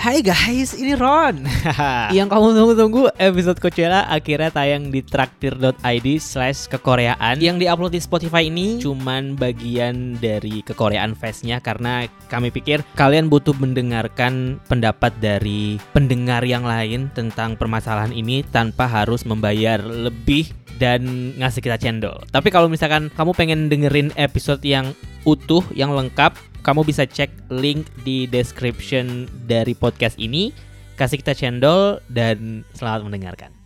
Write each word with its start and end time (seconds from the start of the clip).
Hai 0.00 0.24
guys, 0.24 0.72
ini 0.80 0.96
Ron. 0.96 1.44
Yang 2.16 2.32
kamu 2.32 2.56
tunggu-tunggu 2.56 3.12
episode 3.20 3.60
Coachella 3.60 4.08
akhirnya 4.08 4.48
tayang 4.48 4.88
di 4.88 5.04
traktir.id 5.04 6.08
slash 6.16 6.72
kekoreaan. 6.72 7.36
Yang 7.36 7.60
diupload 7.60 7.92
di 7.92 8.00
Spotify 8.00 8.48
ini 8.48 8.80
cuman 8.80 9.36
bagian 9.36 10.16
dari 10.16 10.64
kekoreaan 10.64 11.12
festnya 11.12 11.60
karena 11.60 12.08
kami 12.32 12.48
pikir 12.48 12.80
kalian 12.96 13.28
butuh 13.28 13.52
mendengarkan 13.60 14.56
pendapat 14.72 15.12
dari 15.20 15.76
pendengar 15.92 16.48
yang 16.48 16.64
lain 16.64 17.12
tentang 17.12 17.60
permasalahan 17.60 18.16
ini 18.16 18.40
tanpa 18.40 18.88
harus 18.88 19.28
membayar 19.28 19.84
lebih 19.84 20.48
dan 20.80 21.36
ngasih 21.36 21.60
kita 21.60 21.76
cendol. 21.76 22.24
Tapi 22.32 22.48
kalau 22.48 22.72
misalkan 22.72 23.12
kamu 23.12 23.36
pengen 23.36 23.60
dengerin 23.68 24.16
episode 24.16 24.64
yang 24.64 24.96
utuh, 25.28 25.60
yang 25.76 25.92
lengkap, 25.92 26.32
kamu 26.60 26.84
bisa 26.84 27.04
cek 27.04 27.52
link 27.52 27.88
di 28.04 28.24
description 28.28 29.28
dari 29.48 29.72
podcast 29.76 30.16
ini. 30.20 30.52
Kasih 30.96 31.20
kita 31.20 31.32
cendol 31.32 32.04
dan 32.12 32.64
selamat 32.76 33.08
mendengarkan. 33.08 33.59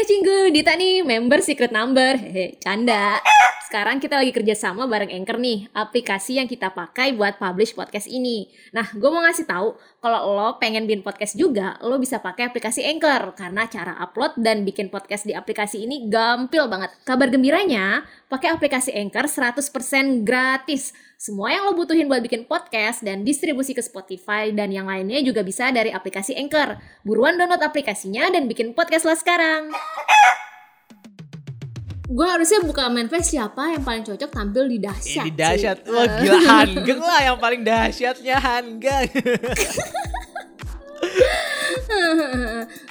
Hai 0.00 0.08
Cinggu, 0.08 0.48
Dita 0.48 0.72
nih, 0.80 1.04
member 1.04 1.44
secret 1.44 1.76
number. 1.76 2.16
Hehe, 2.16 2.56
canda. 2.56 3.20
Sekarang 3.68 4.00
kita 4.00 4.16
lagi 4.16 4.32
kerja 4.32 4.56
sama 4.56 4.88
bareng 4.88 5.12
Anchor 5.12 5.36
nih, 5.36 5.68
aplikasi 5.76 6.40
yang 6.40 6.48
kita 6.48 6.72
pakai 6.72 7.12
buat 7.12 7.36
publish 7.36 7.76
podcast 7.76 8.08
ini. 8.08 8.48
Nah, 8.72 8.88
gue 8.96 9.10
mau 9.12 9.20
ngasih 9.20 9.44
tahu 9.44 9.76
kalau 10.00 10.32
lo 10.32 10.56
pengen 10.56 10.88
bikin 10.88 11.04
podcast 11.04 11.36
juga, 11.36 11.76
lo 11.84 12.00
bisa 12.00 12.16
pakai 12.16 12.48
aplikasi 12.48 12.80
Anchor 12.80 13.36
karena 13.36 13.68
cara 13.68 13.92
upload 14.00 14.40
dan 14.40 14.64
bikin 14.64 14.88
podcast 14.88 15.28
di 15.28 15.36
aplikasi 15.36 15.84
ini 15.84 16.08
gampil 16.08 16.64
banget. 16.72 16.96
Kabar 17.04 17.28
gembiranya, 17.28 18.00
pakai 18.32 18.56
aplikasi 18.56 18.96
Anchor 18.96 19.28
100% 19.28 20.24
gratis. 20.24 20.96
Semua 21.20 21.52
yang 21.52 21.68
lo 21.68 21.76
butuhin 21.76 22.08
buat 22.08 22.24
bikin 22.24 22.48
podcast 22.48 23.04
dan 23.04 23.28
distribusi 23.28 23.76
ke 23.76 23.84
Spotify 23.84 24.56
dan 24.56 24.72
yang 24.72 24.88
lainnya 24.88 25.20
juga 25.20 25.44
bisa 25.44 25.68
dari 25.68 25.92
aplikasi 25.92 26.32
Anchor. 26.32 26.80
Buruan 27.04 27.36
download 27.36 27.60
aplikasinya 27.60 28.32
dan 28.32 28.48
bikin 28.48 28.72
podcast 28.72 29.04
lo 29.04 29.12
sekarang 29.12 29.68
gue 32.10 32.26
harusnya 32.26 32.58
buka 32.66 32.90
manifest 32.90 33.30
siapa 33.30 33.70
yang 33.70 33.86
paling 33.86 34.02
cocok 34.02 34.34
tampil 34.34 34.66
di 34.66 34.82
dahsyat 34.82 35.30
Ini 35.30 35.36
dahsyat. 35.36 35.78
sih. 35.86 35.94
Wah, 35.94 36.06
gila 36.18 36.40
Hanggeng 36.50 36.98
lah 36.98 37.20
yang 37.22 37.38
paling 37.38 37.62
dahsyatnya 37.62 38.36
Hanggeng. 38.40 39.10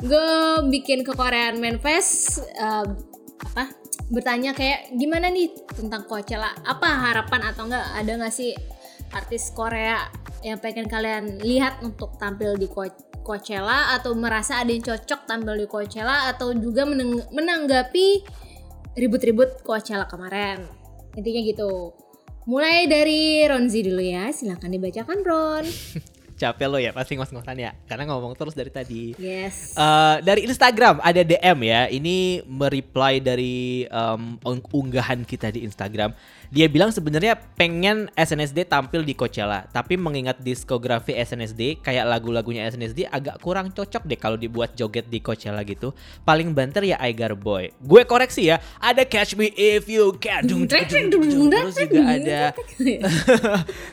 gue 0.07 0.29
bikin 0.71 1.03
ke 1.03 1.11
Korean 1.17 1.59
manifest 1.59 2.39
eh, 2.55 2.85
apa 3.43 3.75
bertanya 4.09 4.57
kayak 4.57 4.93
gimana 4.97 5.29
nih 5.29 5.53
tentang 5.69 6.03
Coachella? 6.09 6.49
Apa 6.65 7.09
harapan 7.09 7.53
atau 7.53 7.69
enggak? 7.69 7.85
Ada 7.93 8.11
nggak 8.17 8.33
sih 8.33 8.51
artis 9.13 9.53
Korea 9.53 10.09
yang 10.41 10.57
pengen 10.57 10.89
kalian 10.89 11.41
lihat 11.45 11.81
untuk 11.85 12.17
tampil 12.17 12.57
di 12.57 12.65
Co- 12.65 12.89
Coachella? 13.21 13.93
Atau 13.93 14.17
merasa 14.17 14.59
ada 14.59 14.73
yang 14.73 14.81
cocok 14.81 15.29
tampil 15.29 15.55
di 15.61 15.67
Coachella? 15.69 16.29
Atau 16.33 16.57
juga 16.57 16.83
meneng- 16.89 17.29
menanggapi 17.29 18.25
ribut-ribut 18.97 19.61
Coachella 19.61 20.09
kemarin? 20.09 20.65
Intinya 21.13 21.41
gitu. 21.45 21.93
Mulai 22.49 22.89
dari 22.89 23.45
Ronzi 23.45 23.85
dulu 23.85 24.01
ya. 24.01 24.33
Silahkan 24.33 24.73
dibacakan 24.73 25.21
Ron 25.21 25.65
Capek 26.39 26.65
lo 26.65 26.79
ya 26.79 26.89
pasti 26.89 27.13
ngos-ngosan 27.13 27.59
ya 27.59 27.75
karena 27.83 28.07
ngomong 28.07 28.31
terus 28.33 28.55
dari 28.55 28.71
tadi. 28.71 29.11
yes 29.13 29.75
Eh, 29.75 30.15
dari 30.23 30.47
Instagram 30.47 30.97
ada 30.99 31.19
DM 31.19 31.59
ya. 31.61 31.81
Ini 31.85 32.17
mereply 32.47 33.19
dari 33.19 33.83
ung- 34.41 34.63
unggahan 34.71 35.21
kita 35.21 35.51
di 35.51 35.61
Instagram. 35.61 36.15
Dia 36.47 36.65
bilang 36.65 36.89
sebenarnya 36.89 37.35
pengen 37.53 38.07
SNSD 38.15 38.65
tampil 38.65 39.03
di 39.03 39.13
Coachella, 39.13 39.67
tapi 39.67 39.93
mengingat 39.95 40.39
diskografi 40.39 41.13
SNSD 41.13 41.77
kayak 41.77 42.07
lagu-lagunya 42.07 42.65
SNSD 42.65 43.05
agak 43.05 43.37
kurang 43.37 43.69
cocok 43.69 44.01
deh 44.01 44.15
kalau 44.15 44.33
dibuat 44.33 44.73
joget 44.73 45.05
di 45.05 45.19
Coachella 45.19 45.61
gitu. 45.61 45.91
Paling 46.23 46.49
banter 46.49 46.87
ya 46.87 46.97
Aigar 46.97 47.35
Boy. 47.35 47.69
Gue 47.77 48.01
koreksi 48.01 48.47
ya, 48.47 48.57
ada 48.79 49.03
Catch 49.03 49.35
Me 49.35 49.51
If 49.51 49.85
You 49.85 50.15
Can. 50.15 50.47
Terus 50.47 51.75
juga 51.77 52.01
ada 52.07 52.39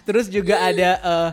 Terus 0.05 0.27
juga 0.29 0.55
ada 0.63 0.91
eh, 0.97 1.31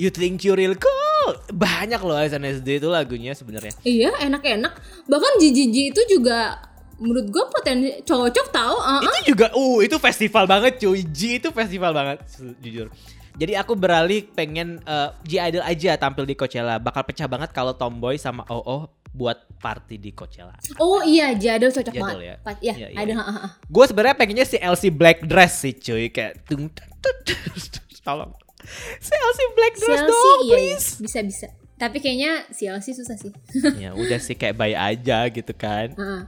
You 0.00 0.08
Think 0.08 0.40
You 0.48 0.56
Real 0.56 0.72
Cool. 0.80 1.32
Banyak 1.52 2.00
loh 2.00 2.16
SNSD 2.16 2.80
itu 2.80 2.88
lagunya 2.88 3.36
sebenarnya. 3.36 3.76
Iya 3.84 4.16
enak-enak 4.24 5.04
Bahkan 5.04 5.32
Jiji 5.36 5.92
itu 5.92 6.00
juga 6.08 6.70
Menurut 7.00 7.32
gue 7.32 7.44
potensi 7.48 7.90
cocok 8.04 8.46
tau 8.52 8.76
uh 8.76 9.00
Itu 9.00 9.32
juga 9.36 9.46
uh 9.56 9.80
itu 9.80 9.96
festival 9.96 10.44
banget 10.44 10.76
cuy. 10.80 11.00
G 11.04 11.40
itu 11.40 11.48
festival 11.48 11.92
banget 11.96 12.20
jujur. 12.60 12.92
Jadi 13.40 13.56
aku 13.56 13.72
beralih 13.72 14.28
pengen 14.36 14.84
eh, 14.84 15.08
G 15.24 15.40
Idol 15.40 15.64
aja 15.64 15.96
tampil 15.96 16.28
di 16.28 16.36
Coachella. 16.36 16.76
Bakal 16.76 17.08
pecah 17.08 17.24
banget 17.24 17.56
kalau 17.56 17.72
Tomboy 17.72 18.20
sama 18.20 18.44
OO 18.52 18.84
buat 19.16 19.48
party 19.58 19.96
di 19.96 20.12
Coachella. 20.12 20.54
Oh 20.76 21.00
iya 21.00 21.32
Jadul 21.32 21.72
cocok 21.72 21.94
banget 21.96 22.20
ya? 22.20 22.36
Pas, 22.44 22.56
ya, 22.60 22.74
Iya, 22.76 22.88
iya. 22.92 22.98
ada. 23.00 23.14
Gue 23.66 23.84
sebenarnya 23.88 24.16
pengennya 24.20 24.46
si 24.46 24.60
LC 24.60 24.92
Black 24.92 25.24
Dress 25.24 25.56
sih 25.64 25.72
cuy 25.72 26.12
kayak 26.12 26.44
tung 26.44 26.68
tut, 26.68 27.16
tut. 27.24 27.80
tolong. 28.04 28.32
Si 29.00 29.12
LC 29.12 29.40
Black 29.56 29.74
Dress 29.78 30.00
CLC 30.04 30.10
dong 30.10 30.24
iya, 30.24 30.36
iya 30.40 30.54
please. 30.54 30.88
Bisa-bisa 31.00 31.48
Tapi 31.80 31.96
kayaknya 31.96 32.44
CLC 32.52 32.92
susah 32.92 33.16
sih 33.16 33.32
ya 33.82 33.96
udah 33.96 34.20
sih 34.20 34.36
kayak 34.36 34.56
bayi 34.60 34.76
aja 34.76 35.28
gitu 35.32 35.52
kan. 35.56 35.96
Heeh. 35.96 36.22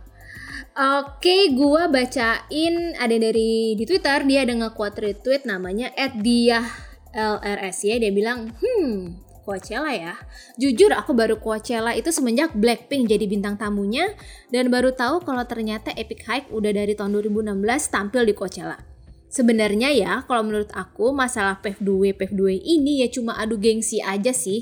Oke, 0.72 1.52
gua 1.52 1.92
bacain 1.92 2.96
ada 2.96 3.16
dari 3.20 3.76
di 3.76 3.84
Twitter 3.84 4.24
dia 4.24 4.48
ada 4.48 4.56
nge-quote 4.56 5.04
retweet 5.04 5.44
namanya 5.44 5.92
@dia 6.24 6.64
LRS 7.12 7.84
ya 7.84 8.00
dia 8.00 8.08
bilang, 8.08 8.56
"Hmm, 8.56 9.20
Coachella 9.42 9.90
ya. 9.92 10.14
Jujur 10.56 10.94
aku 10.94 11.12
baru 11.12 11.36
Coachella 11.36 11.92
itu 11.98 12.14
semenjak 12.14 12.54
Blackpink 12.54 13.10
jadi 13.10 13.26
bintang 13.26 13.58
tamunya 13.58 14.14
dan 14.54 14.70
baru 14.70 14.94
tahu 14.94 15.26
kalau 15.26 15.42
ternyata 15.44 15.90
Epic 15.98 16.22
Hype 16.24 16.48
udah 16.54 16.70
dari 16.70 16.94
tahun 16.94 17.20
2016 17.20 17.52
tampil 17.90 18.22
di 18.24 18.34
Coachella. 18.38 18.91
Sebenarnya 19.32 19.88
ya, 19.96 20.20
kalau 20.28 20.44
menurut 20.44 20.68
aku 20.76 21.16
masalah 21.16 21.56
PEV2 21.64 22.12
PEV2 22.20 22.60
ini 22.60 23.00
ya 23.00 23.08
cuma 23.08 23.40
adu 23.40 23.56
gengsi 23.56 24.04
aja 24.04 24.28
sih. 24.36 24.60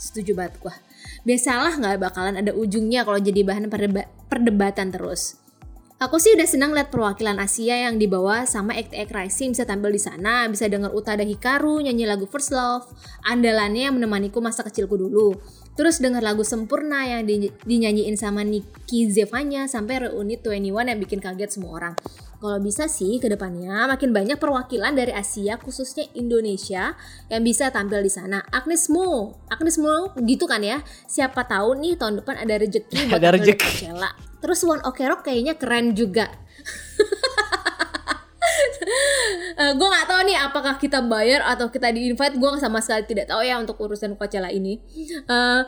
Setuju 0.00 0.32
banget 0.32 0.56
gua. 0.56 0.72
Biasalah 1.28 1.76
nggak 1.76 2.00
bakalan 2.00 2.40
ada 2.40 2.56
ujungnya 2.56 3.04
kalau 3.04 3.20
jadi 3.20 3.44
bahan 3.44 3.68
perdeba- 3.68 4.08
perdebatan 4.32 4.88
terus. 4.88 5.36
Aku 5.96 6.20
sih 6.20 6.36
udah 6.36 6.44
senang 6.44 6.76
lihat 6.76 6.92
perwakilan 6.92 7.40
Asia 7.40 7.88
yang 7.88 7.96
dibawa 7.96 8.44
sama 8.44 8.76
Act 8.76 8.92
Rising 8.92 9.56
bisa 9.56 9.64
tampil 9.64 9.96
di 9.96 10.00
sana, 10.00 10.44
bisa 10.44 10.68
denger 10.68 10.92
Utada 10.92 11.24
Hikaru 11.24 11.80
nyanyi 11.80 12.04
lagu 12.04 12.28
First 12.28 12.52
Love, 12.52 12.84
andalannya 13.24 13.88
yang 13.88 13.96
menemaniku 13.96 14.44
masa 14.44 14.60
kecilku 14.60 15.00
dulu. 15.00 15.40
Terus 15.72 15.96
denger 15.96 16.20
lagu 16.20 16.44
Sempurna 16.44 17.04
yang 17.08 17.24
di- 17.24 17.48
dinyanyiin 17.64 18.12
sama 18.20 18.44
Nikki 18.44 19.08
Zevanya 19.08 19.64
sampai 19.72 20.08
reuni 20.08 20.36
21 20.36 20.84
yang 20.84 21.00
bikin 21.00 21.20
kaget 21.20 21.56
semua 21.56 21.72
orang. 21.80 21.94
Kalau 22.36 22.60
bisa 22.60 22.84
sih 22.84 23.16
ke 23.16 23.32
depannya 23.32 23.88
makin 23.88 24.12
banyak 24.12 24.36
perwakilan 24.36 24.92
dari 24.92 25.12
Asia 25.12 25.56
khususnya 25.56 26.04
Indonesia 26.12 26.92
yang 27.32 27.42
bisa 27.42 27.72
tampil 27.72 28.04
di 28.04 28.12
sana. 28.12 28.44
Agnes 28.52 28.92
Mo, 28.92 29.40
Agnes 29.48 29.80
Mo 29.80 30.12
gitu 30.20 30.44
kan 30.44 30.60
ya. 30.60 30.84
Siapa 31.08 31.48
tahu 31.48 31.80
nih 31.80 31.96
tahun 31.96 32.20
depan 32.20 32.36
ada 32.36 32.54
rezeki 32.60 32.96
buat 33.08 33.24
Ada. 33.24 33.56
Coachella. 33.56 34.10
Terus 34.44 34.60
One 34.68 34.84
Ok 34.84 34.98
Rock 35.08 35.24
kayaknya 35.24 35.56
keren 35.56 35.96
juga. 35.96 36.28
gue 39.56 39.88
nggak 39.88 40.04
tahu 40.04 40.20
nih 40.28 40.36
apakah 40.36 40.76
kita 40.76 41.00
bayar 41.00 41.40
atau 41.48 41.72
kita 41.72 41.88
di 41.88 42.12
invite 42.12 42.36
gue 42.36 42.50
sama 42.60 42.84
sekali 42.84 43.08
tidak 43.08 43.32
tahu 43.32 43.40
ya 43.40 43.56
untuk 43.56 43.80
urusan 43.80 44.12
Coachella 44.12 44.52
ini. 44.52 44.76
Eh, 45.24 45.62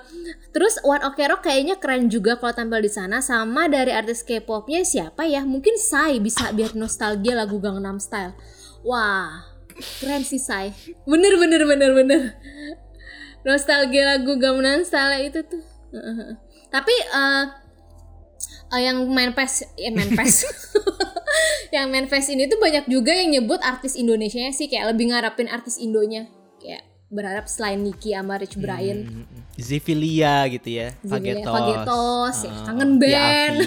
terus 0.53 0.77
One 0.85 1.01
Ok 1.09 1.25
Rock 1.25 1.49
kayaknya 1.49 1.81
keren 1.81 2.13
juga 2.13 2.37
kalau 2.37 2.53
tampil 2.53 2.85
di 2.85 2.93
sana 2.93 3.25
sama 3.25 3.65
dari 3.65 3.97
artis 3.97 4.21
K-popnya 4.21 4.85
siapa 4.85 5.25
ya? 5.25 5.41
Mungkin 5.41 5.81
Psy 5.81 6.21
bisa 6.21 6.53
biar 6.53 6.77
nostalgia 6.77 7.33
lagu 7.33 7.57
Gangnam 7.65 7.97
Style. 7.97 8.37
Wah, 8.85 9.49
keren 10.05 10.21
sih 10.21 10.37
Psy. 10.37 10.69
Bener 11.09 11.41
bener 11.41 11.65
bener 11.65 11.91
bener. 11.97 12.21
Nostalgia 13.49 14.05
lagu 14.05 14.37
Gangnam 14.37 14.85
Style 14.85 15.33
itu 15.33 15.41
tuh. 15.49 15.65
Tapi 16.69 16.93
eh 16.93 17.45
eh, 18.77 18.81
yang 18.85 19.09
main 19.09 19.33
PES 19.33 19.81
ya 19.81 19.91
main 19.97 20.13
PES 20.13 20.45
yang 21.71 21.89
main 21.89 22.07
PES 22.07 22.33
ini 22.33 22.47
tuh 22.47 22.59
banyak 22.59 22.87
juga 22.87 23.13
yang 23.13 23.31
nyebut 23.31 23.61
artis 23.61 23.95
Indonesia 23.95 24.41
sih 24.51 24.67
kayak 24.67 24.95
lebih 24.95 25.13
ngarapin 25.13 25.47
artis 25.47 25.77
Indonya 25.77 26.27
kayak 26.59 26.83
berharap 27.09 27.49
selain 27.49 27.81
Nicky 27.81 28.13
sama 28.13 28.37
Rich 28.37 28.61
Brian 28.61 29.09
Hmm, 29.09 29.25
Zivilia 29.57 30.45
gitu 30.47 30.69
ya. 30.69 30.93
Zivilia, 31.01 31.41
Fagetos. 31.41 31.49
Fagetos, 31.49 32.37
ya, 32.45 32.51
Ah, 32.53 32.65
kangen 32.67 32.93
band. 32.97 33.57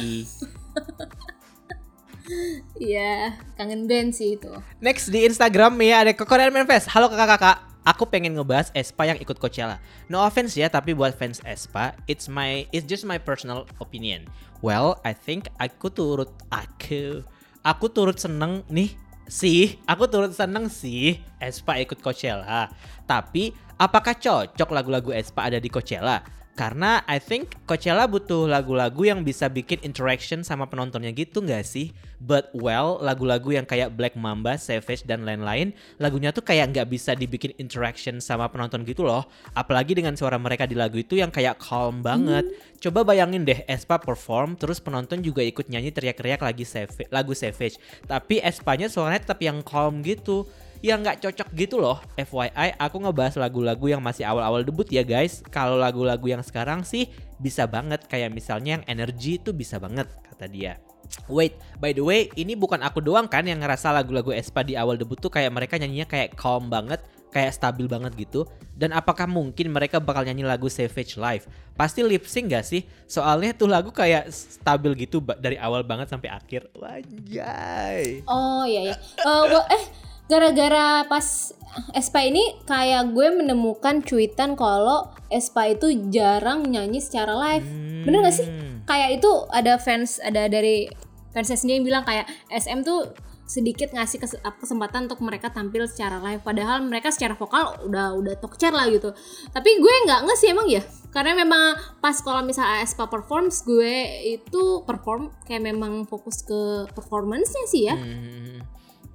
Iya 2.79 3.35
kangen 3.59 3.91
band 3.91 4.15
sih 4.15 4.39
itu 4.39 4.47
Next 4.79 5.11
di 5.11 5.27
Instagram 5.27 5.75
ya 5.83 6.07
ada 6.07 6.15
ke 6.15 6.23
Korean 6.23 6.53
Manifest. 6.53 6.87
Halo 6.87 7.11
kakak-kakak. 7.11 7.59
Aku 7.81 8.05
pengen 8.05 8.37
ngebahas 8.37 8.69
Espa 8.71 9.09
yang 9.09 9.17
ikut 9.17 9.35
Coachella. 9.35 9.81
No 10.05 10.21
offense 10.21 10.53
ya, 10.53 10.69
tapi 10.69 10.93
buat 10.93 11.17
fans 11.17 11.41
Espa, 11.41 11.97
it's 12.05 12.29
my 12.29 12.63
it's 12.69 12.85
just 12.85 13.03
my 13.03 13.17
personal 13.17 13.65
opinion. 13.81 14.29
Well, 14.61 15.01
I 15.01 15.17
think 15.17 15.49
aku 15.57 15.89
turut 15.89 16.29
aku 16.53 17.25
aku 17.61 17.89
turut 17.89 18.17
seneng 18.17 18.65
nih 18.69 18.93
sih. 19.29 19.79
Aku 19.87 20.09
turut 20.11 20.33
seneng 20.35 20.67
sih 20.67 21.21
Espa 21.39 21.79
ikut 21.79 22.01
Coachella. 22.03 22.67
Tapi 23.07 23.53
apakah 23.79 24.17
cocok 24.17 24.69
lagu-lagu 24.73 25.15
Espa 25.15 25.47
ada 25.47 25.57
di 25.61 25.69
Coachella? 25.71 26.40
Karena 26.51 26.99
I 27.07 27.17
think 27.23 27.55
Coachella 27.63 28.11
butuh 28.11 28.43
lagu-lagu 28.43 29.07
yang 29.07 29.23
bisa 29.23 29.47
bikin 29.47 29.79
interaction 29.87 30.43
sama 30.43 30.67
penontonnya 30.67 31.15
gitu 31.15 31.39
nggak 31.39 31.63
sih? 31.63 31.95
But 32.21 32.51
well, 32.53 33.01
lagu-lagu 33.01 33.55
yang 33.55 33.65
kayak 33.65 33.95
Black 33.97 34.13
Mamba, 34.19 34.59
Savage, 34.59 35.07
dan 35.07 35.25
lain-lain, 35.25 35.73
lagunya 35.97 36.29
tuh 36.29 36.45
kayak 36.45 36.75
nggak 36.75 36.87
bisa 36.91 37.17
dibikin 37.17 37.55
interaction 37.57 38.21
sama 38.21 38.51
penonton 38.51 38.85
gitu 38.85 39.01
loh. 39.07 39.25
Apalagi 39.57 39.97
dengan 39.97 40.13
suara 40.13 40.37
mereka 40.37 40.69
di 40.69 40.77
lagu 40.77 40.99
itu 40.99 41.17
yang 41.17 41.33
kayak 41.33 41.57
calm 41.57 42.03
banget. 42.03 42.45
Hmm. 42.45 42.77
Coba 42.77 43.07
bayangin 43.07 43.47
deh 43.47 43.63
Espa 43.65 43.97
perform, 43.97 44.53
terus 44.59 44.77
penonton 44.77 45.23
juga 45.23 45.41
ikut 45.41 45.71
nyanyi 45.71 45.89
teriak-teriak 45.89 46.43
lagi 46.43 46.67
Savage, 46.67 47.09
lagu 47.09 47.33
Savage. 47.33 47.79
Tapi 48.05 48.43
Espanya 48.43 48.91
suaranya 48.91 49.23
tetap 49.23 49.39
yang 49.41 49.63
calm 49.65 50.03
gitu 50.05 50.45
yang 50.81 51.05
nggak 51.05 51.21
cocok 51.21 51.49
gitu 51.53 51.77
loh. 51.77 52.01
FYI, 52.17 52.77
aku 52.77 52.97
ngebahas 53.01 53.37
lagu-lagu 53.37 53.85
yang 53.85 54.01
masih 54.01 54.25
awal-awal 54.25 54.65
debut 54.65 54.89
ya 54.89 55.05
guys. 55.05 55.45
Kalau 55.53 55.77
lagu-lagu 55.77 56.25
yang 56.25 56.41
sekarang 56.41 56.81
sih 56.81 57.09
bisa 57.37 57.69
banget 57.69 58.05
kayak 58.09 58.33
misalnya 58.33 58.81
yang 58.81 58.85
energy 58.89 59.37
itu 59.37 59.53
bisa 59.53 59.77
banget 59.77 60.09
kata 60.29 60.49
dia. 60.49 60.81
Wait, 61.27 61.59
by 61.77 61.91
the 61.91 62.01
way, 62.01 62.31
ini 62.39 62.55
bukan 62.55 62.79
aku 62.81 63.03
doang 63.03 63.27
kan 63.27 63.43
yang 63.43 63.59
ngerasa 63.59 63.91
lagu-lagu 63.91 64.31
Espa 64.31 64.63
di 64.63 64.79
awal 64.79 64.95
debut 64.95 65.19
tuh 65.19 65.29
kayak 65.29 65.51
mereka 65.51 65.75
nyanyinya 65.75 66.07
kayak 66.07 66.39
calm 66.39 66.71
banget, 66.71 67.03
kayak 67.35 67.51
stabil 67.51 67.85
banget 67.85 68.15
gitu. 68.15 68.47
Dan 68.71 68.95
apakah 68.95 69.27
mungkin 69.27 69.75
mereka 69.75 69.99
bakal 69.99 70.23
nyanyi 70.23 70.47
lagu 70.47 70.71
Savage 70.71 71.19
Live? 71.19 71.45
Pasti 71.75 72.01
lip 72.01 72.23
sync 72.25 72.55
gak 72.55 72.63
sih? 72.63 72.87
Soalnya 73.11 73.51
tuh 73.51 73.67
lagu 73.67 73.91
kayak 73.91 74.31
stabil 74.31 75.03
gitu 75.03 75.19
dari 75.37 75.59
awal 75.59 75.83
banget 75.83 76.09
sampai 76.09 76.31
akhir. 76.31 76.71
Wajay. 76.79 78.23
Oh 78.25 78.63
iya 78.63 78.93
ya. 78.93 78.95
Uh, 79.27 79.61
eh 79.67 79.83
gara-gara 80.31 81.03
pas 81.11 81.51
Espa 81.95 82.23
ini 82.23 82.43
kayak 82.67 83.15
gue 83.15 83.27
menemukan 83.31 84.03
cuitan 84.03 84.55
kalau 84.55 85.11
Espa 85.27 85.71
itu 85.71 85.91
jarang 86.11 86.67
nyanyi 86.67 86.99
secara 86.99 87.31
live. 87.35 87.67
Hmm. 87.67 88.03
Bener 88.07 88.19
gak 88.27 88.35
sih? 88.35 88.47
Kayak 88.83 89.19
itu 89.19 89.31
ada 89.51 89.79
fans 89.79 90.19
ada 90.19 90.51
dari 90.51 90.87
fansnya 91.31 91.55
sendiri 91.55 91.79
yang 91.79 91.87
bilang 91.87 92.03
kayak 92.03 92.27
SM 92.51 92.83
tuh 92.83 93.11
sedikit 93.47 93.91
ngasih 93.91 94.23
kesempatan 94.63 95.11
untuk 95.11 95.19
mereka 95.27 95.51
tampil 95.51 95.83
secara 95.83 96.23
live 96.23 96.39
padahal 96.39 96.87
mereka 96.87 97.11
secara 97.11 97.35
vokal 97.35 97.83
udah 97.83 98.15
udah 98.15 98.39
tokcer 98.39 98.71
lah 98.71 98.87
gitu 98.87 99.11
tapi 99.51 99.75
gue 99.75 99.93
nggak 100.07 100.23
nge 100.23 100.35
sih 100.39 100.55
emang 100.55 100.71
ya 100.71 100.79
karena 101.11 101.35
memang 101.35 101.75
pas 101.99 102.15
kalau 102.23 102.47
misalnya 102.47 102.79
Espa 102.79 103.11
performs 103.11 103.67
gue 103.67 104.23
itu 104.39 104.87
perform 104.87 105.35
kayak 105.43 105.67
memang 105.67 106.07
fokus 106.07 106.47
ke 106.47 106.87
performance-nya 106.95 107.65
sih 107.67 107.91
ya 107.91 107.99
hmm 107.99 108.40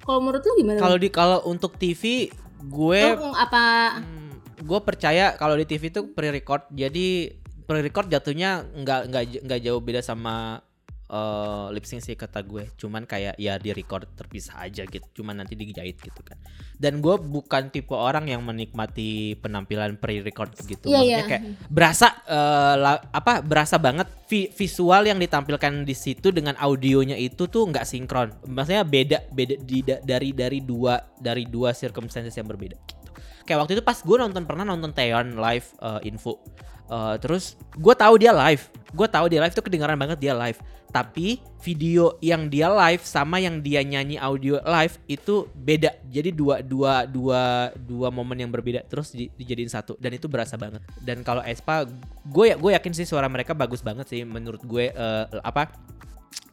kalau 0.06 0.18
menurut 0.22 0.42
lu 0.46 0.54
gimana? 0.62 0.78
Kalau 0.78 0.96
di 0.96 1.08
kalau 1.10 1.38
untuk 1.50 1.74
TV 1.74 2.30
gue 2.56 3.00
oh, 3.18 3.34
apa 3.34 3.98
hmm, 4.00 4.62
gue 4.62 4.80
percaya 4.86 5.34
kalau 5.34 5.58
di 5.58 5.66
TV 5.66 5.90
itu 5.90 6.14
pre-record. 6.14 6.70
Jadi 6.70 7.34
pre-record 7.66 8.06
jatuhnya 8.06 8.62
nggak 8.62 9.00
nggak 9.10 9.22
nggak 9.42 9.60
jauh 9.66 9.82
beda 9.82 10.00
sama 10.00 10.62
uh, 11.10 11.70
lip 11.70 11.86
sync 11.86 12.02
sih 12.02 12.14
kata 12.18 12.42
gue. 12.42 12.70
Cuman 12.78 13.06
kayak 13.06 13.38
ya 13.38 13.58
di 13.58 13.70
record 13.72 14.06
terpisah 14.14 14.62
aja 14.62 14.86
gitu. 14.86 15.22
Cuman 15.22 15.42
nanti 15.42 15.54
dijahit 15.54 15.98
gitu 15.98 16.20
kan. 16.22 16.38
Dan 16.76 17.00
gue 17.00 17.16
bukan 17.16 17.70
tipe 17.72 17.94
orang 17.94 18.28
yang 18.28 18.42
menikmati 18.44 19.38
penampilan 19.40 19.96
pre-record 19.96 20.52
gitu. 20.66 20.90
Yeah, 20.90 21.00
maksudnya 21.00 21.18
yeah. 21.18 21.28
kayak 21.28 21.42
berasa 21.70 22.06
uh, 22.26 22.74
la, 22.76 22.92
apa 23.10 23.40
berasa 23.40 23.76
banget 23.78 24.10
vi 24.26 24.50
visual 24.50 25.06
yang 25.06 25.18
ditampilkan 25.22 25.86
di 25.86 25.94
situ 25.94 26.34
dengan 26.34 26.58
audionya 26.58 27.14
itu 27.16 27.48
tuh 27.48 27.70
nggak 27.70 27.86
sinkron. 27.86 28.34
Maksudnya 28.46 28.84
beda 28.84 29.18
beda 29.30 29.54
di, 29.62 29.82
dari 29.82 30.30
dari 30.34 30.58
dua 30.62 30.98
dari 31.16 31.48
dua 31.48 31.72
circumstances 31.72 32.34
yang 32.36 32.46
berbeda 32.46 32.76
gitu. 32.76 33.10
kayak 33.46 33.62
waktu 33.62 33.72
itu 33.78 33.84
pas 33.86 33.96
gue 33.96 34.16
nonton 34.18 34.42
pernah 34.42 34.66
nonton 34.66 34.90
Taeyeon 34.90 35.38
live 35.38 35.68
uh, 35.78 36.02
info 36.02 36.42
Uh, 36.86 37.18
terus 37.18 37.58
gue 37.74 37.94
tahu 37.98 38.14
dia 38.18 38.30
live, 38.30 38.70
gue 38.94 39.08
tahu 39.10 39.26
dia 39.26 39.42
live 39.42 39.54
tuh 39.54 39.64
kedengaran 39.64 39.98
banget 39.98 40.18
dia 40.22 40.34
live. 40.34 40.58
Tapi 40.86 41.42
video 41.60 42.16
yang 42.24 42.48
dia 42.48 42.70
live 42.72 43.02
sama 43.04 43.42
yang 43.42 43.60
dia 43.60 43.82
nyanyi 43.82 44.16
audio 44.16 44.62
live 44.62 44.96
itu 45.10 45.50
beda. 45.52 45.92
Jadi 46.08 46.30
dua 46.32 46.62
dua 46.62 47.04
dua 47.04 47.74
dua 47.74 48.08
momen 48.08 48.38
yang 48.38 48.48
berbeda 48.54 48.86
terus 48.86 49.12
di, 49.12 49.28
dijadiin 49.34 49.68
satu 49.68 49.98
dan 49.98 50.14
itu 50.14 50.30
berasa 50.30 50.54
banget. 50.54 50.80
Dan 51.02 51.20
kalau 51.26 51.42
Espa, 51.44 51.84
gue 52.24 52.44
ya 52.48 52.56
gue 52.56 52.70
yakin 52.72 52.92
sih 52.96 53.04
suara 53.04 53.26
mereka 53.26 53.52
bagus 53.52 53.82
banget 53.82 54.06
sih 54.08 54.22
menurut 54.22 54.62
gue 54.62 54.94
uh, 54.94 55.26
apa 55.42 55.74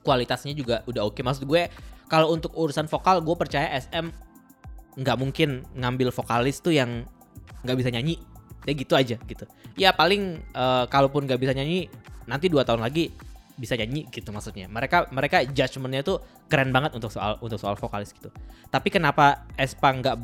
kualitasnya 0.01 0.51
juga 0.57 0.81
udah 0.89 1.07
oke. 1.07 1.15
Okay. 1.15 1.24
Maksud 1.24 1.45
gue 1.45 1.69
kalau 2.12 2.33
untuk 2.33 2.51
urusan 2.57 2.89
vokal 2.89 3.24
gue 3.24 3.35
percaya 3.38 3.69
SM 3.80 4.12
nggak 4.97 5.18
mungkin 5.18 5.65
ngambil 5.74 6.13
vokalis 6.13 6.62
tuh 6.62 6.75
yang 6.75 7.07
nggak 7.63 7.77
bisa 7.80 7.89
nyanyi 7.89 8.19
ya 8.63 8.74
gitu 8.74 8.94
aja 8.95 9.15
gitu. 9.27 9.45
Ya 9.75 9.89
paling 9.92 10.44
uh, 10.56 10.86
kalaupun 10.88 11.27
gak 11.27 11.39
bisa 11.39 11.51
nyanyi 11.56 11.92
nanti 12.27 12.48
dua 12.48 12.63
tahun 12.63 12.83
lagi 12.83 13.12
bisa 13.54 13.77
nyanyi 13.77 14.10
gitu 14.10 14.33
maksudnya. 14.33 14.65
Mereka 14.65 15.13
mereka 15.13 15.45
judgementnya 15.45 16.01
tuh 16.01 16.18
keren 16.50 16.74
banget 16.74 16.98
untuk 16.98 17.13
soal 17.13 17.38
untuk 17.39 17.62
soal 17.62 17.77
vokalis 17.77 18.12
gitu. 18.15 18.33
Tapi 18.74 18.89
kenapa 18.89 19.45
Espa 19.54 19.94
nggak 19.94 20.15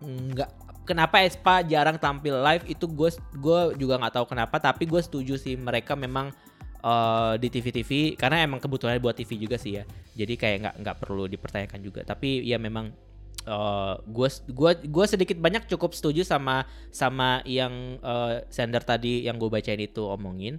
nggak 0.00 0.50
kenapa 0.88 1.20
Espa 1.24 1.60
jarang 1.60 2.00
tampil 2.00 2.40
live 2.40 2.64
itu 2.68 2.88
gue 2.88 3.10
gue 3.36 3.60
juga 3.76 4.00
nggak 4.00 4.14
tahu 4.20 4.26
kenapa 4.32 4.56
tapi 4.60 4.88
gue 4.88 5.00
setuju 5.00 5.36
sih 5.36 5.56
mereka 5.60 5.92
memang 5.92 6.32
uh, 6.84 7.34
di 7.36 7.48
TV 7.52 7.72
TV 7.72 7.90
karena 8.16 8.44
emang 8.44 8.60
kebutuhannya 8.60 9.00
buat 9.00 9.16
TV 9.16 9.36
juga 9.40 9.56
sih 9.60 9.80
ya. 9.80 9.84
Jadi 10.16 10.34
kayak 10.40 10.56
nggak 10.64 10.74
nggak 10.84 10.96
perlu 11.00 11.24
dipertanyakan 11.28 11.80
juga. 11.84 12.00
Tapi 12.04 12.44
ya 12.44 12.56
memang 12.56 12.92
gue 13.44 14.28
uh, 14.28 14.52
gua 14.56 14.72
gua 14.88 15.04
sedikit 15.04 15.36
banyak 15.36 15.68
cukup 15.68 15.92
setuju 15.92 16.24
sama 16.24 16.64
sama 16.88 17.44
yang 17.44 18.00
uh, 18.00 18.40
sender 18.48 18.80
tadi 18.80 19.28
yang 19.28 19.36
gue 19.36 19.52
bacain 19.52 19.80
itu 19.80 20.00
omongin 20.00 20.56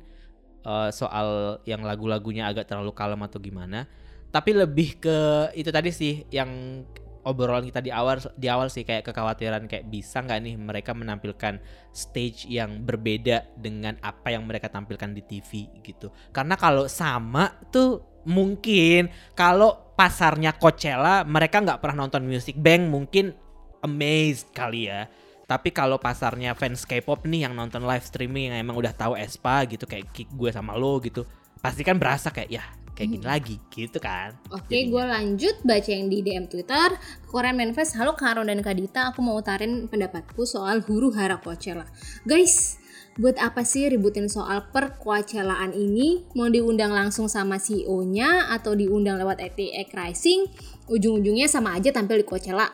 uh, 0.66 0.90
soal 0.94 1.62
yang 1.64 1.86
lagu-lagunya 1.86 2.50
agak 2.50 2.70
terlalu 2.70 2.92
kalem 2.92 3.22
atau 3.26 3.42
gimana. 3.42 3.90
Tapi 4.34 4.52
lebih 4.52 5.00
ke 5.00 5.18
itu 5.56 5.70
tadi 5.72 5.90
sih 5.96 6.28
yang 6.30 6.84
obrolan 7.26 7.66
kita 7.66 7.82
di 7.82 7.90
awal 7.90 8.22
di 8.38 8.48
awal 8.48 8.70
sih 8.70 8.86
kayak 8.86 9.10
kekhawatiran 9.10 9.66
kayak 9.66 9.90
bisa 9.90 10.22
nggak 10.22 10.40
nih 10.46 10.56
mereka 10.56 10.94
menampilkan 10.94 11.60
stage 11.90 12.46
yang 12.48 12.86
berbeda 12.86 13.58
dengan 13.58 13.98
apa 14.06 14.32
yang 14.32 14.46
mereka 14.46 14.70
tampilkan 14.70 15.12
di 15.12 15.26
TV 15.26 15.68
gitu. 15.82 16.14
Karena 16.30 16.56
kalau 16.56 16.86
sama 16.86 17.50
tuh 17.74 18.22
mungkin 18.30 19.10
kalau 19.34 19.94
pasarnya 19.98 20.54
Coachella 20.56 21.26
mereka 21.26 21.62
nggak 21.62 21.82
pernah 21.82 22.06
nonton 22.06 22.24
Music 22.26 22.56
Bank 22.56 22.88
mungkin 22.88 23.34
amazed 23.82 24.54
kali 24.54 24.88
ya. 24.88 25.10
Tapi 25.46 25.70
kalau 25.70 26.02
pasarnya 26.02 26.58
fans 26.58 26.90
K-pop 26.90 27.30
nih 27.30 27.46
yang 27.46 27.54
nonton 27.54 27.86
live 27.86 28.02
streaming 28.02 28.50
yang 28.50 28.66
emang 28.66 28.82
udah 28.82 28.94
tahu 28.98 29.14
Espa 29.14 29.62
gitu 29.70 29.86
kayak 29.86 30.10
gue 30.14 30.50
sama 30.50 30.74
lo 30.74 30.98
gitu 31.02 31.22
pasti 31.66 31.82
kan 31.82 31.98
berasa 31.98 32.30
kayak 32.30 32.50
ya 32.50 32.66
kayak 32.96 33.10
gini 33.12 33.22
hmm. 33.22 33.32
lagi 33.36 33.56
gitu 33.76 34.00
kan 34.00 34.34
oke 34.50 34.66
okay, 34.66 34.88
gue 34.88 35.04
lanjut 35.04 35.56
baca 35.68 35.90
yang 35.92 36.08
di 36.08 36.24
DM 36.24 36.48
Twitter 36.48 36.96
Korean 37.28 37.60
Manifest 37.60 38.00
halo 38.00 38.16
Karo 38.16 38.42
dan 38.48 38.64
Kadita 38.64 39.12
aku 39.12 39.20
mau 39.20 39.36
utarin 39.36 39.92
pendapatku 39.92 40.48
soal 40.48 40.80
huru 40.88 41.12
hara 41.12 41.38
Coachella 41.38 41.86
guys 42.24 42.80
buat 43.16 43.40
apa 43.40 43.64
sih 43.64 43.88
ributin 43.88 44.28
soal 44.28 44.68
perkuacelaan 44.76 45.72
ini? 45.72 46.28
Mau 46.36 46.52
diundang 46.52 46.92
langsung 46.92 47.32
sama 47.32 47.56
CEO-nya 47.56 48.52
atau 48.52 48.76
diundang 48.76 49.16
lewat 49.16 49.40
ATX 49.40 49.88
Rising? 49.96 50.52
Ujung-ujungnya 50.92 51.48
sama 51.48 51.80
aja 51.80 51.96
tampil 51.96 52.20
di 52.22 52.26
Coachella. 52.28 52.68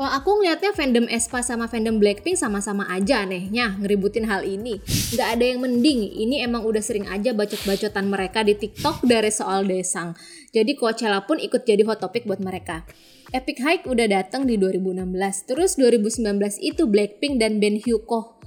Kalau 0.00 0.16
aku 0.16 0.40
ngeliatnya 0.40 0.72
fandom 0.72 1.04
Espa 1.12 1.44
sama 1.44 1.68
fandom 1.68 2.00
Blackpink 2.00 2.32
sama-sama 2.32 2.88
aja 2.88 3.20
anehnya 3.20 3.76
ngeributin 3.76 4.24
hal 4.24 4.48
ini. 4.48 4.80
Nggak 5.12 5.28
ada 5.28 5.44
yang 5.44 5.60
mending, 5.60 6.16
ini 6.24 6.40
emang 6.40 6.64
udah 6.64 6.80
sering 6.80 7.04
aja 7.04 7.36
bacot-bacotan 7.36 8.08
mereka 8.08 8.40
di 8.40 8.56
TikTok 8.56 9.04
dari 9.04 9.28
soal 9.28 9.68
desang. 9.68 10.16
Jadi 10.56 10.72
Coachella 10.80 11.28
pun 11.28 11.36
ikut 11.36 11.68
jadi 11.68 11.84
hot 11.84 12.00
topic 12.00 12.24
buat 12.24 12.40
mereka. 12.40 12.88
Epic 13.36 13.60
Hike 13.60 13.84
udah 13.92 14.08
datang 14.08 14.48
di 14.48 14.56
2016, 14.56 15.04
terus 15.44 15.76
2019 15.76 16.24
itu 16.64 16.88
Blackpink 16.88 17.36
dan 17.36 17.60
Ben 17.60 17.76
uh, 17.76 18.39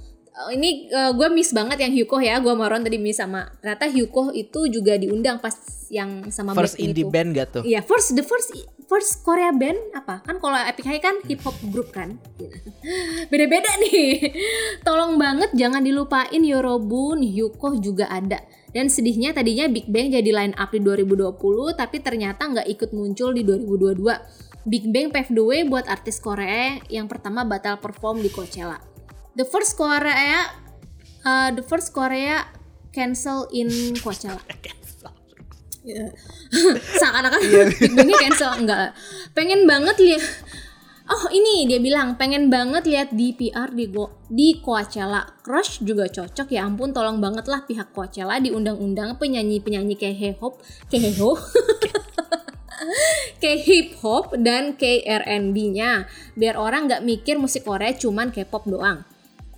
ini 0.50 0.90
uh, 0.90 1.14
gue 1.14 1.30
miss 1.30 1.54
banget 1.54 1.78
yang 1.78 1.94
Hyukoh 1.94 2.18
ya 2.18 2.42
gue 2.42 2.50
Maron 2.50 2.82
tadi 2.82 2.98
miss 2.98 3.22
sama. 3.22 3.46
Ternyata 3.62 3.86
Hyukoh 3.86 4.34
itu 4.34 4.66
juga 4.66 4.98
diundang 4.98 5.38
pas 5.38 5.54
yang 5.94 6.26
sama 6.34 6.58
first 6.58 6.74
indie 6.82 7.06
itu. 7.06 7.12
band 7.12 7.38
gak 7.38 7.48
tuh? 7.54 7.62
Iya 7.62 7.86
first 7.86 8.18
the 8.18 8.24
first 8.26 8.50
first 8.90 9.22
Korea 9.22 9.54
band 9.54 9.78
apa? 9.94 10.26
Kan 10.26 10.42
kalau 10.42 10.58
Epic 10.58 10.90
High 10.90 10.98
kan 10.98 11.22
hip 11.30 11.38
hop 11.46 11.54
group 11.70 11.94
kan? 11.94 12.18
Beda-beda 13.30 13.70
nih. 13.78 14.34
Tolong 14.86 15.14
banget 15.14 15.54
jangan 15.54 15.86
dilupain 15.86 16.42
Yorobun 16.42 17.22
Hyukoh 17.22 17.78
juga 17.78 18.10
ada. 18.10 18.42
Dan 18.74 18.90
sedihnya 18.90 19.30
tadinya 19.30 19.70
Big 19.70 19.86
Bang 19.86 20.10
jadi 20.10 20.26
line 20.34 20.58
up 20.58 20.74
di 20.74 20.82
2020 20.82 21.38
tapi 21.78 22.02
ternyata 22.02 22.42
nggak 22.50 22.66
ikut 22.74 22.90
muncul 22.90 23.30
di 23.30 23.46
2022 23.46 24.66
Big 24.66 24.90
Bang 24.90 25.14
pave 25.14 25.30
the 25.30 25.44
way 25.46 25.62
buat 25.62 25.86
artis 25.86 26.18
Korea 26.18 26.82
yang 26.90 27.06
pertama 27.06 27.46
batal 27.46 27.78
perform 27.78 28.18
di 28.18 28.34
Coachella 28.34 28.93
the 29.34 29.46
first 29.46 29.76
Korea 29.76 30.50
uh, 31.26 31.50
the 31.54 31.62
first 31.62 31.92
Korea 31.92 32.46
cancel 32.94 33.50
in 33.50 33.68
Coachella. 33.98 34.40
Seakan-akan. 37.00 37.40
Big 38.08 38.16
cancel 38.16 38.52
enggak. 38.56 38.96
Pengen 39.36 39.68
banget 39.68 39.96
lihat 40.00 40.24
Oh 41.04 41.28
ini 41.28 41.68
dia 41.68 41.76
bilang 41.84 42.16
pengen 42.16 42.48
banget 42.48 42.88
lihat 42.88 43.12
DPR 43.12 43.68
di 43.76 43.92
Go 43.92 44.24
di 44.24 44.56
Coachella. 44.64 45.20
Crush 45.44 45.84
juga 45.84 46.08
cocok 46.08 46.48
ya 46.48 46.64
ampun 46.64 46.96
tolong 46.96 47.20
banget 47.20 47.44
lah 47.44 47.60
pihak 47.68 47.92
Coachella 47.92 48.40
diundang-undang 48.40 49.20
penyanyi-penyanyi 49.20 50.00
kayak 50.00 50.16
hip 50.16 50.38
hop 50.40 50.64
kayak 50.88 51.12
hip 51.12 51.36
kayak 53.44 53.60
hip 53.68 53.88
hop 54.00 54.32
dan 54.40 54.80
kayak 54.80 55.28
R&B-nya 55.28 56.08
biar 56.40 56.56
orang 56.56 56.88
nggak 56.88 57.04
mikir 57.04 57.36
musik 57.36 57.68
Korea 57.68 57.92
cuman 57.92 58.32
K-pop 58.32 58.64
doang. 58.64 59.04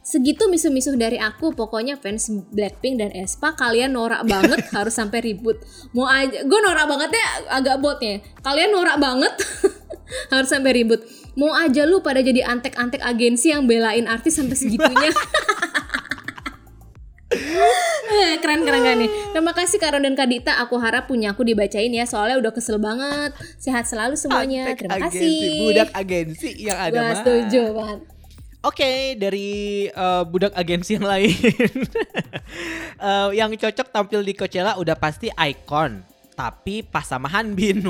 Segitu 0.06 0.46
misuh-misuh 0.46 0.94
dari 0.94 1.18
aku, 1.18 1.50
pokoknya 1.50 1.98
fans 1.98 2.30
Blackpink 2.54 3.02
dan 3.02 3.10
Aespa 3.10 3.58
kalian 3.58 3.90
norak 3.90 4.22
banget 4.22 4.62
harus 4.78 4.94
sampai 4.94 5.18
ribut. 5.18 5.58
Mau 5.90 6.06
aja, 6.06 6.46
gue 6.46 6.60
norak 6.62 6.86
banget 6.86 7.18
ya 7.18 7.26
agak 7.58 7.82
botnya. 7.82 8.22
Kalian 8.38 8.70
norak 8.70 9.02
banget 9.02 9.34
harus 10.34 10.46
sampai 10.46 10.78
ribut. 10.78 11.02
Mau 11.34 11.50
aja 11.50 11.82
lu 11.82 12.06
pada 12.06 12.22
jadi 12.22 12.46
antek-antek 12.46 13.02
agensi 13.02 13.50
yang 13.50 13.66
belain 13.66 14.06
artis 14.06 14.38
sampai 14.38 14.54
segitunya. 14.54 15.10
Keren 18.36 18.62
keren 18.62 18.82
kan 18.86 18.96
nih. 19.02 19.10
Terima 19.34 19.52
kasih 19.58 19.82
Karon 19.82 20.06
dan 20.06 20.14
Kadita. 20.14 20.54
Aku 20.62 20.78
harap 20.78 21.10
punya 21.10 21.34
aku 21.34 21.42
dibacain 21.42 21.90
ya. 21.90 22.06
Soalnya 22.06 22.38
udah 22.38 22.54
kesel 22.54 22.78
banget. 22.78 23.34
Sehat 23.58 23.90
selalu 23.90 24.14
semuanya. 24.14 24.70
Antek 24.70 24.86
Terima 24.86 24.94
agensi, 25.02 25.18
kasih. 25.18 25.60
Budak 25.66 25.90
agensi 25.90 26.50
yang 26.62 26.78
ada 26.78 26.94
Gua 26.94 27.02
mah. 27.02 27.16
setuju 27.18 27.62
banget. 27.74 28.00
Oke, 28.64 29.14
dari 29.20 29.86
eh, 29.90 30.22
budak 30.26 30.56
agensi 30.56 30.96
yang 30.96 31.06
lain, 31.06 31.32
Eh, 32.96 33.28
yang 33.36 33.52
cocok 33.52 33.92
tampil 33.92 34.24
di 34.24 34.32
Coachella 34.32 34.80
udah 34.80 34.96
pasti 34.96 35.28
Icon. 35.28 36.00
Tapi 36.36 36.84
pas 36.84 37.00
sama 37.00 37.32
Hanbin, 37.32 37.80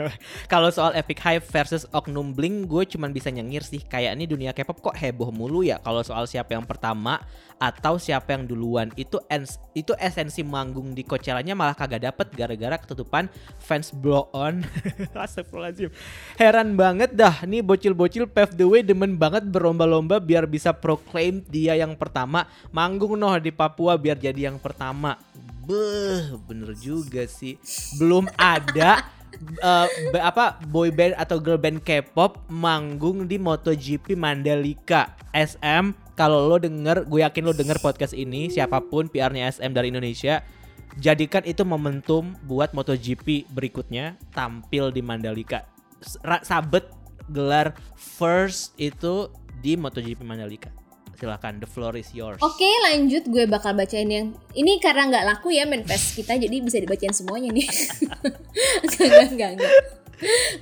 kalau 0.52 0.68
soal 0.68 0.92
Epic 0.92 1.24
Hype 1.24 1.48
versus 1.48 1.88
Oknum 1.88 2.36
Blink, 2.36 2.68
gue 2.68 2.84
cuman 2.84 3.16
bisa 3.16 3.32
nyengir 3.32 3.64
sih. 3.64 3.80
Kayak 3.80 4.20
ini 4.20 4.28
dunia 4.28 4.52
K-pop 4.52 4.92
kok 4.92 4.96
heboh 5.00 5.32
mulu 5.32 5.64
ya. 5.64 5.80
Kalau 5.80 6.04
soal 6.04 6.28
siapa 6.28 6.52
yang 6.52 6.68
pertama 6.68 7.16
atau 7.56 7.96
siapa 7.96 8.36
yang 8.36 8.44
duluan, 8.44 8.92
itu 9.00 9.16
ens- 9.32 9.56
itu 9.72 9.96
esensi 9.96 10.44
manggung 10.44 10.92
di 10.92 11.00
Coachella-nya 11.00 11.56
malah 11.56 11.72
kagak 11.72 12.04
dapet 12.04 12.28
gara-gara 12.36 12.76
ketutupan 12.76 13.32
fans 13.56 13.88
blow 13.88 14.28
on. 14.36 14.60
Astagfirullahaladzim. 15.16 15.88
Heran 16.36 16.76
banget 16.76 17.16
dah, 17.16 17.40
nih 17.48 17.64
bocil-bocil 17.64 18.28
pave 18.28 18.52
the 18.52 18.68
way 18.68 18.84
demen 18.84 19.16
banget 19.16 19.48
berlomba-lomba 19.48 20.20
biar 20.20 20.44
bisa 20.44 20.76
proclaim 20.76 21.40
dia 21.48 21.72
yang 21.72 21.96
pertama. 21.96 22.44
Manggung 22.68 23.16
noh 23.16 23.40
di 23.40 23.48
Papua 23.48 23.96
biar 23.96 24.20
jadi 24.20 24.52
yang 24.52 24.60
pertama. 24.60 25.16
Beh, 25.64 26.36
bener 26.44 26.76
juga 26.76 27.24
sih. 27.24 27.56
Belum 27.96 28.28
ada 28.36 29.08
ba- 30.12 30.24
apa 30.28 30.60
boy 30.68 30.92
band 30.94 31.16
atau 31.18 31.40
girl 31.42 31.58
band 31.58 31.82
K-pop 31.82 32.46
manggung 32.52 33.26
di 33.26 33.40
MotoGP 33.40 34.14
Mandalika. 34.14 35.16
SM, 35.34 35.96
kalau 36.14 36.46
lo 36.46 36.56
denger, 36.62 37.08
gue 37.08 37.24
yakin 37.26 37.42
lo 37.42 37.52
denger 37.56 37.82
podcast 37.82 38.14
ini, 38.14 38.52
siapa 38.52 38.78
pun 38.78 39.10
PR-nya 39.10 39.50
SM 39.50 39.74
dari 39.74 39.90
Indonesia, 39.90 40.44
jadikan 41.00 41.42
itu 41.42 41.66
momentum 41.66 42.38
buat 42.46 42.70
MotoGP 42.70 43.50
berikutnya 43.50 44.14
tampil 44.30 44.94
di 44.94 45.02
Mandalika. 45.02 45.66
Sabet 46.44 46.86
gelar 47.32 47.74
first 47.96 48.76
itu 48.76 49.32
di 49.64 49.74
MotoGP 49.74 50.20
Mandalika. 50.22 50.70
Silakan, 51.14 51.62
the 51.62 51.68
floor 51.68 51.94
is 51.94 52.10
yours. 52.10 52.38
Oke 52.42 52.66
lanjut 52.90 53.24
gue 53.30 53.44
bakal 53.46 53.74
bacain 53.74 54.10
yang 54.10 54.34
ini 54.52 54.78
karena 54.82 55.08
nggak 55.10 55.24
laku 55.24 55.54
ya 55.54 55.64
manifest 55.64 56.18
kita 56.18 56.36
jadi 56.36 56.60
bisa 56.60 56.78
dibacain 56.82 57.14
semuanya 57.14 57.54
nih. 57.54 57.66
enggak, 58.84 59.06
enggak, 59.06 59.28
enggak, 59.30 59.50
enggak. 59.58 59.72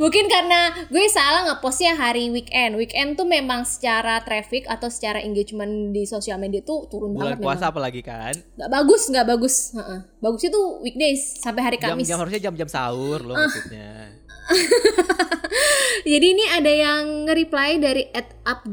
Mungkin 0.00 0.24
karena 0.26 0.72
gue 0.88 1.04
salah 1.12 1.44
ngepostnya 1.46 1.94
hari 1.94 2.32
weekend. 2.32 2.74
Weekend 2.74 3.20
tuh 3.20 3.28
memang 3.28 3.68
secara 3.68 4.18
traffic 4.24 4.64
atau 4.66 4.88
secara 4.88 5.20
engagement 5.20 5.92
di 5.92 6.08
sosial 6.08 6.40
media 6.40 6.64
tuh 6.64 6.88
turun 6.88 7.12
Bulan 7.14 7.36
banget 7.36 7.44
puasa 7.44 7.68
memang. 7.68 7.72
apalagi 7.76 8.00
kan? 8.02 8.34
Nggak 8.58 8.70
bagus, 8.72 9.02
nggak 9.12 9.26
bagus. 9.28 9.54
Heeh. 9.76 10.00
Bagusnya 10.18 10.50
tuh 10.50 10.66
weekdays 10.80 11.22
sampai 11.38 11.62
hari 11.62 11.78
Kamis. 11.78 12.08
Jam-jam 12.08 12.18
harusnya 12.24 12.42
jam-jam 12.50 12.68
sahur 12.68 13.20
lo 13.22 13.34
maksudnya. 13.36 14.18
Jadi 16.12 16.26
ini 16.34 16.44
ada 16.50 16.72
yang 16.72 17.28
nge-reply 17.28 17.78
dari 17.78 18.10
at 18.10 18.34
up 18.42 18.66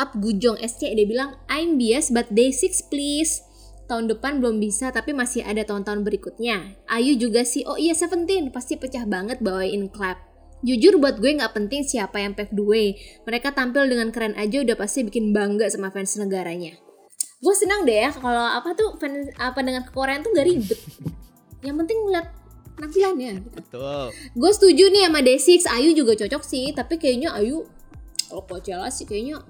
up 0.00 0.16
Gujong 0.16 0.56
SC 0.56 0.96
dia 0.96 1.04
bilang 1.04 1.36
I'm 1.52 1.76
bias 1.76 2.08
but 2.08 2.32
day 2.32 2.48
6 2.48 2.88
please. 2.88 3.44
Tahun 3.84 4.08
depan 4.08 4.40
belum 4.40 4.56
bisa 4.56 4.88
tapi 4.88 5.12
masih 5.12 5.44
ada 5.44 5.60
tahun-tahun 5.60 6.00
berikutnya. 6.00 6.80
Ayu 6.88 7.20
juga 7.20 7.44
sih. 7.44 7.68
Oh 7.68 7.76
iya 7.76 7.92
Seventeen 7.92 8.48
pasti 8.48 8.80
pecah 8.80 9.04
banget 9.04 9.44
bawain 9.44 9.92
clap. 9.92 10.16
Jujur 10.64 10.96
buat 10.96 11.20
gue 11.20 11.36
nggak 11.36 11.52
penting 11.52 11.84
siapa 11.84 12.16
yang 12.24 12.32
pave 12.32 12.54
the 12.56 12.64
way. 12.64 12.88
Mereka 13.28 13.52
tampil 13.52 13.84
dengan 13.92 14.08
keren 14.08 14.32
aja 14.40 14.64
udah 14.64 14.76
pasti 14.80 15.04
bikin 15.04 15.36
bangga 15.36 15.68
sama 15.68 15.92
fans 15.92 16.16
negaranya. 16.16 16.80
Gue 17.40 17.54
senang 17.56 17.84
deh 17.84 18.08
ya 18.08 18.12
kalau 18.12 18.44
apa 18.44 18.72
tuh 18.72 18.96
fans 18.96 19.28
apa 19.36 19.60
dengan 19.60 19.84
Koreaan 19.84 20.24
tuh 20.24 20.32
gak 20.32 20.46
ribet. 20.48 20.80
Yang 21.60 21.76
penting 21.84 21.98
ngeliat 22.08 22.26
penampilannya. 22.80 23.30
gitu. 23.40 23.48
Betul. 23.52 24.04
Gue 24.32 24.50
setuju 24.56 24.84
nih 24.88 25.02
sama 25.08 25.20
Day6, 25.20 25.68
Ayu 25.68 25.90
juga 25.92 26.12
cocok 26.16 26.42
sih, 26.44 26.72
tapi 26.72 26.96
kayaknya 26.96 27.36
Ayu 27.36 27.68
kalau 28.30 28.46
Coachella 28.46 28.88
sih 28.88 29.04
kayaknya 29.04 29.42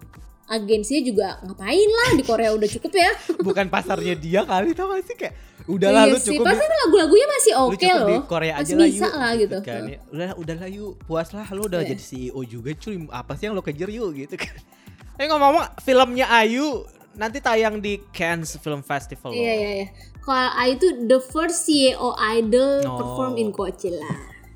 agensinya 0.50 1.02
juga 1.02 1.26
ngapain 1.40 1.88
lah 1.88 2.09
di 2.12 2.23
Korea 2.23 2.50
udah 2.50 2.69
cukup 2.69 2.92
ya. 2.92 3.11
Bukan 3.47 3.66
pasarnya 3.66 4.14
dia 4.14 4.42
kali 4.42 4.75
tau 4.75 4.90
gak 4.90 5.07
sih 5.07 5.14
kayak 5.14 5.35
udahlah 5.64 6.02
Iya 6.04 6.12
lu 6.12 6.19
sih, 6.19 6.26
cukup 6.35 6.45
pasti 6.45 6.66
di, 6.66 6.76
lagu-lagunya 6.76 7.26
masih 7.30 7.52
oke 7.57 7.78
di 7.78 7.88
loh. 7.88 8.23
Korea 8.26 8.52
aja 8.52 8.61
Masih 8.61 8.75
lah 8.75 8.87
bisa 8.87 8.99
yuk 9.00 9.14
lah 9.14 9.33
gitu. 9.38 9.57
kan. 9.62 9.83
Ya, 9.87 9.99
Udah 10.09 10.30
udahlah 10.35 10.69
yuk 10.69 10.90
puas 11.00 11.28
lah 11.30 11.47
lu 11.49 11.62
udah 11.64 11.80
Iya. 11.80 11.88
jadi 11.88 12.02
CEO 12.02 12.40
juga 12.42 12.71
cuy 12.75 12.97
apa 13.09 13.33
sih 13.33 13.45
yang 13.47 13.54
lo 13.54 13.62
kejar 13.62 13.88
yuk 13.88 14.11
gitu 14.12 14.35
kan. 14.35 14.54
Eh 15.21 15.26
ngomong-ngomong 15.26 15.78
filmnya 15.78 16.26
Ayu 16.33 16.83
nanti 17.12 17.38
tayang 17.38 17.78
di 17.78 18.00
Cannes 18.11 18.57
Film 18.57 18.80
Festival. 18.80 19.30
Iya 19.30 19.52
iya 19.54 19.71
iya. 19.76 19.88
Kalau 20.19 20.50
Ayu 20.57 20.75
tuh 20.76 20.92
the 21.04 21.21
first 21.21 21.62
CEO 21.62 22.11
idol 22.16 22.80
Oh. 22.83 22.97
perform 22.97 23.33
in 23.37 23.49
Coachella. 23.50 24.11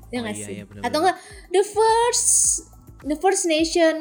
Ya 0.09 0.19
Oh, 0.19 0.21
nggak 0.21 0.33
iya, 0.33 0.41
sih? 0.41 0.53
iya, 0.55 0.63
bener-bener. 0.63 0.89
Atau 0.89 0.99
enggak 0.99 1.17
the 1.49 1.63
first 1.63 2.27
the 3.05 3.15
first 3.15 3.45
nation 3.45 3.95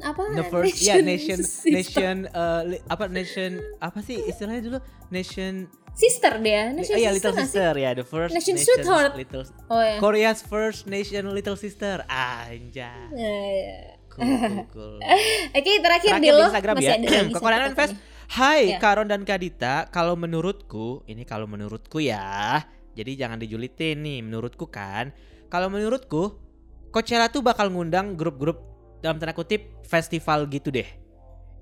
apa? 0.00 0.24
The 0.34 0.46
first 0.46 0.80
ya 0.80 0.98
nation 0.98 1.44
sister. 1.44 1.70
nation 1.70 2.14
eh, 2.26 2.62
li- 2.66 2.84
apa 2.84 3.04
nation 3.06 3.50
apa 3.78 4.00
sih 4.00 4.18
istilahnya 4.24 4.62
dulu 4.64 4.78
nation 5.08 5.68
sister 5.92 6.38
dia. 6.38 6.70
Nation 6.70 6.94
oh 6.94 6.98
iya 6.98 7.10
sister 7.10 7.30
little 7.30 7.34
sister 7.36 7.72
ya 7.74 7.90
the 7.92 8.02
first 8.02 8.32
Nation 8.32 8.56
sweetheart. 8.56 9.12
little 9.14 9.44
Oh 9.66 9.78
ya. 9.78 9.98
Korea's 9.98 10.40
first 10.40 10.86
nation 10.86 11.28
little 11.28 11.54
sister 11.54 12.00
anjay 12.08 12.88
Nah, 13.10 13.18
iya. 13.18 13.98
cool 14.08 14.24
cool, 14.24 14.64
cool. 14.74 14.94
Oke 15.50 15.72
terakhir, 15.78 15.80
Terakhir 15.82 16.12
di 16.16 16.22
di 16.22 16.30
lo 16.30 16.46
Instagram 16.46 16.74
masih 16.74 16.86
ya 16.86 16.94
ada 16.94 17.06
lagi 17.06 17.76
Fest. 17.78 17.94
Hai 18.28 18.60
Ya. 18.68 18.78
Karon 18.78 19.08
dan 19.08 19.24
Kadita 19.24 19.88
Kalau 19.88 20.12
menurutku 20.12 21.00
Ini 21.02 21.24
kalau 21.24 21.48
menurutku 21.48 21.96
ya 21.96 22.60
Jadi 22.92 23.16
jangan 23.16 23.40
dijulitin 23.40 24.04
nih 24.04 24.20
Menurutku 24.20 24.68
kan 24.68 25.16
Kalau 25.48 25.72
menurutku 25.72 26.36
Coachella 26.98 27.30
tuh 27.30 27.46
bakal 27.46 27.70
ngundang 27.70 28.18
grup-grup 28.18 28.58
Dalam 28.98 29.22
tanda 29.22 29.30
kutip 29.30 29.70
Festival 29.86 30.50
gitu 30.50 30.74
deh 30.74 30.90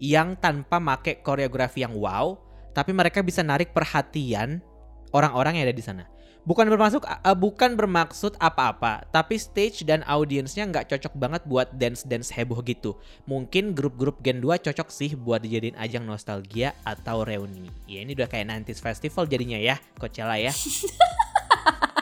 Yang 0.00 0.40
tanpa 0.40 0.80
make 0.80 1.20
koreografi 1.20 1.84
yang 1.84 1.92
wow 1.92 2.40
Tapi 2.72 2.96
mereka 2.96 3.20
bisa 3.20 3.44
narik 3.44 3.76
perhatian 3.76 4.64
Orang-orang 5.12 5.60
yang 5.60 5.68
ada 5.68 5.76
di 5.76 5.84
sana 5.84 6.08
Bukan 6.46 6.72
bermaksud 6.72 7.04
eh, 7.04 7.34
bukan 7.34 7.74
bermaksud 7.74 8.38
apa-apa, 8.38 9.02
tapi 9.10 9.34
stage 9.34 9.82
dan 9.82 10.06
audiensnya 10.06 10.62
nggak 10.62 10.94
cocok 10.94 11.18
banget 11.18 11.42
buat 11.42 11.74
dance-dance 11.74 12.30
heboh 12.30 12.62
gitu. 12.62 12.94
Mungkin 13.26 13.74
grup-grup 13.74 14.22
Gen 14.22 14.38
2 14.38 14.62
cocok 14.62 14.86
sih 14.94 15.18
buat 15.18 15.42
dijadiin 15.42 15.74
ajang 15.74 16.06
nostalgia 16.06 16.70
atau 16.86 17.26
reuni. 17.26 17.66
Ya 17.90 18.06
ini 18.06 18.14
udah 18.14 18.30
kayak 18.30 18.46
90s 18.62 18.78
festival 18.78 19.26
jadinya 19.26 19.58
ya, 19.58 19.82
Coachella 19.98 20.38
ya. 20.38 20.54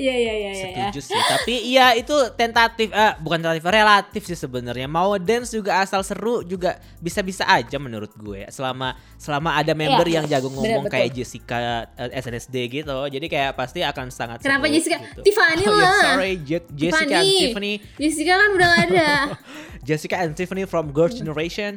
Iya 0.00 0.14
iya 0.16 0.32
iya 0.32 0.50
iya. 0.50 0.64
Setuju 0.88 1.00
sih. 1.04 1.20
Tapi 1.20 1.54
iya 1.68 1.86
itu 1.92 2.14
tentatif, 2.32 2.88
eh, 2.88 3.12
bukan 3.20 3.38
tentatif, 3.38 3.62
relatif 3.62 4.22
sih 4.24 4.34
sebenarnya. 4.34 4.88
Mau 4.88 5.20
dance 5.20 5.52
juga 5.52 5.84
asal 5.84 6.00
seru 6.00 6.40
juga 6.40 6.80
bisa-bisa 6.98 7.44
aja 7.44 7.76
menurut 7.76 8.08
gue. 8.14 8.48
Selama 8.48 8.96
selama 9.14 9.52
ada 9.54 9.76
member 9.76 10.08
Iya, 10.08 10.14
yang 10.18 10.26
jago 10.26 10.48
ngomong 10.48 10.88
betul. 10.88 10.94
kayak 10.96 11.12
Jessica 11.12 11.56
eh, 11.94 12.16
SNSD 12.16 12.56
gitu. 12.72 12.96
Jadi 13.06 13.26
kayak 13.28 13.52
pasti 13.52 13.84
akan 13.84 14.08
sangat 14.08 14.40
Kenapa 14.40 14.66
seru 14.66 14.74
Jessica? 14.74 14.98
gitu. 14.98 15.20
Tiffany 15.22 15.62
Oh, 15.62 15.76
ya, 15.76 15.84
lah. 15.84 16.00
sorry, 16.16 16.32
Je- 16.40 16.70
Jessica 16.72 16.98
and 17.14 17.28
Tiffany. 17.28 17.40
Tiffany. 17.44 17.72
Jessica 18.00 18.32
kan 18.34 18.50
udah 18.56 18.70
ada. 18.80 19.08
Jessica 19.86 20.16
and 20.18 20.32
Tiffany 20.32 20.64
from 20.64 20.90
Girls' 20.90 21.14
Generation. 21.14 21.76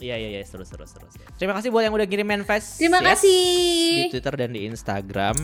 Iya 0.00 0.18
iya 0.18 0.28
iya 0.34 0.42
seru 0.42 0.64
seru 0.64 0.82
seru. 0.82 1.06
seru. 1.06 1.28
Terima 1.36 1.54
kasih 1.54 1.68
buat 1.68 1.84
yang 1.84 1.94
udah 1.94 2.08
kirim 2.08 2.26
manifest. 2.26 2.80
Terima 2.80 2.98
yes, 2.98 3.22
kasih. 3.22 3.46
Di 3.94 4.10
Twitter 4.10 4.34
dan 4.34 4.50
di 4.50 4.66
Instagram. 4.66 5.36